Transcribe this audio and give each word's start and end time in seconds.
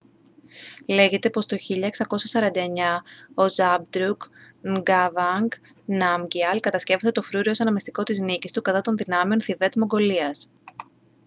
λέγεται 0.87 1.29
πως 1.29 1.45
το 1.45 1.55
1649 1.69 2.49
ο 3.45 3.53
zhabdrung 3.57 4.17
ngawang 4.67 5.47
namgyal 5.87 6.57
κατασκεύασε 6.59 7.11
το 7.11 7.21
φρούριο 7.21 7.51
ως 7.51 7.59
αναμνηστικό 7.59 8.03
της 8.03 8.19
νίκης 8.19 8.51
του 8.51 8.61
κατά 8.61 8.81
των 8.81 8.97
δυνάμεων 8.97 9.41
θιβέτ-μογγολίας 9.41 10.49